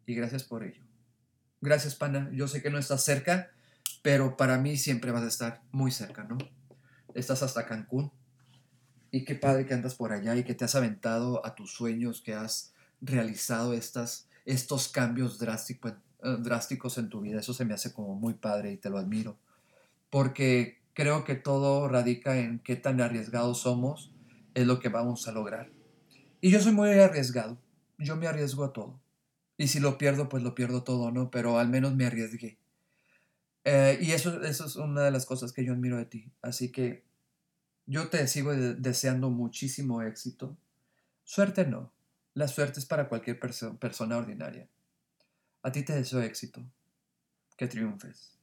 Y 0.05 0.15
gracias 0.15 0.43
por 0.43 0.63
ello. 0.63 0.83
Gracias, 1.59 1.95
pana. 1.95 2.29
Yo 2.33 2.47
sé 2.47 2.61
que 2.61 2.69
no 2.69 2.77
estás 2.77 3.03
cerca, 3.03 3.51
pero 4.01 4.37
para 4.37 4.57
mí 4.57 4.77
siempre 4.77 5.11
vas 5.11 5.23
a 5.23 5.27
estar 5.27 5.61
muy 5.71 5.91
cerca, 5.91 6.23
¿no? 6.23 6.37
Estás 7.13 7.43
hasta 7.43 7.65
Cancún. 7.65 8.11
Y 9.11 9.25
qué 9.25 9.35
padre 9.35 9.65
que 9.65 9.73
andas 9.73 9.95
por 9.95 10.11
allá 10.11 10.35
y 10.35 10.43
que 10.43 10.55
te 10.55 10.65
has 10.65 10.75
aventado 10.75 11.45
a 11.45 11.55
tus 11.55 11.71
sueños, 11.71 12.21
que 12.21 12.33
has 12.33 12.73
realizado 13.01 13.73
estas, 13.73 14.27
estos 14.45 14.87
cambios 14.87 15.39
drásticos, 15.39 15.93
eh, 16.23 16.37
drásticos 16.39 16.97
en 16.97 17.09
tu 17.09 17.21
vida. 17.21 17.39
Eso 17.39 17.53
se 17.53 17.65
me 17.65 17.73
hace 17.73 17.93
como 17.93 18.15
muy 18.15 18.33
padre 18.33 18.71
y 18.71 18.77
te 18.77 18.89
lo 18.89 18.97
admiro 18.97 19.37
porque 20.13 20.79
creo 20.93 21.23
que 21.23 21.33
todo 21.33 21.87
radica 21.87 22.37
en 22.37 22.59
qué 22.59 22.75
tan 22.75 23.01
arriesgados 23.01 23.61
somos, 23.61 24.13
es 24.53 24.67
lo 24.67 24.79
que 24.79 24.89
vamos 24.89 25.27
a 25.27 25.31
lograr. 25.31 25.71
Y 26.39 26.51
yo 26.51 26.61
soy 26.61 26.71
muy 26.71 26.91
arriesgado, 26.91 27.57
yo 27.97 28.15
me 28.15 28.27
arriesgo 28.27 28.63
a 28.63 28.73
todo. 28.73 29.01
Y 29.57 29.69
si 29.69 29.79
lo 29.79 29.97
pierdo, 29.97 30.29
pues 30.29 30.43
lo 30.43 30.53
pierdo 30.53 30.83
todo, 30.83 31.09
¿no? 31.09 31.31
Pero 31.31 31.57
al 31.57 31.67
menos 31.67 31.95
me 31.95 32.05
arriesgué. 32.05 32.59
Eh, 33.63 33.97
y 34.03 34.11
eso, 34.11 34.43
eso 34.43 34.67
es 34.67 34.75
una 34.75 35.01
de 35.01 35.09
las 35.09 35.25
cosas 35.25 35.51
que 35.51 35.65
yo 35.65 35.73
admiro 35.73 35.97
de 35.97 36.05
ti. 36.05 36.31
Así 36.43 36.71
que 36.71 37.03
yo 37.87 38.09
te 38.09 38.27
sigo 38.27 38.53
deseando 38.53 39.31
muchísimo 39.31 40.03
éxito. 40.03 40.55
Suerte 41.23 41.65
no. 41.65 41.91
La 42.35 42.47
suerte 42.47 42.79
es 42.79 42.85
para 42.85 43.09
cualquier 43.09 43.39
persona 43.39 44.17
ordinaria. 44.17 44.67
A 45.63 45.71
ti 45.71 45.81
te 45.81 45.95
deseo 45.95 46.21
éxito. 46.21 46.63
Que 47.57 47.65
triunfes 47.65 48.33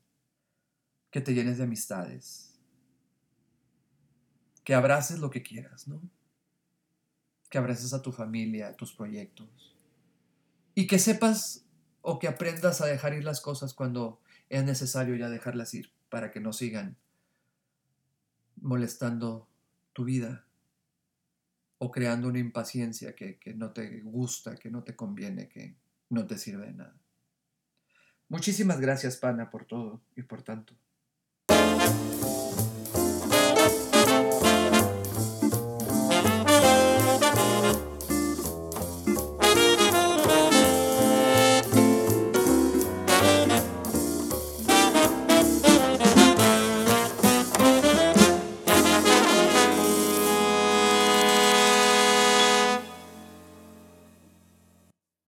que 1.11 1.21
te 1.21 1.35
llenes 1.35 1.59
de 1.59 1.65
amistades, 1.65 2.59
que 4.65 4.75
abraces 4.75 5.19
lo 5.19 5.31
que 5.31 5.43
quieras, 5.43 5.89
¿no? 5.89 6.01
Que 7.49 7.59
abraces 7.59 7.93
a 7.93 8.03
tu 8.03 8.13
familia, 8.13 8.69
a 8.69 8.77
tus 8.77 8.93
proyectos. 8.93 9.77
Y 10.75 10.87
que 10.87 10.99
sepas 10.99 11.65
o 12.03 12.19
que 12.19 12.29
aprendas 12.29 12.81
a 12.81 12.87
dejar 12.87 13.15
ir 13.15 13.25
las 13.25 13.41
cosas 13.41 13.75
cuando 13.75 14.21
es 14.49 14.65
necesario 14.65 15.17
ya 15.17 15.29
dejarlas 15.29 15.75
ir 15.75 15.93
para 16.09 16.31
que 16.31 16.41
no 16.41 16.53
sigan 16.53 16.97
molestando 18.57 19.49
tu 19.93 20.05
vida 20.05 20.47
o 21.79 21.91
creando 21.91 22.29
una 22.29 22.39
impaciencia 22.39 23.15
que, 23.15 23.39
que 23.39 23.55
no 23.55 23.73
te 23.73 24.01
gusta, 24.01 24.55
que 24.57 24.71
no 24.71 24.83
te 24.85 24.95
conviene, 24.95 25.49
que 25.49 25.75
no 26.11 26.27
te 26.27 26.39
sirve 26.39 26.67
de 26.67 26.75
nada. 26.75 26.97
Muchísimas 28.29 28.81
gracias, 28.81 29.17
Pana, 29.17 29.51
por 29.51 29.65
todo 29.65 30.01
y 30.15 30.23
por 30.23 30.43
tanto. 30.43 30.75
Thank 31.61 32.05
you. 32.05 32.10